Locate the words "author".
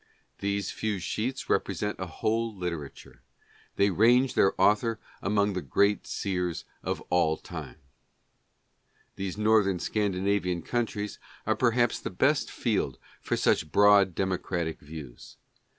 4.59-4.99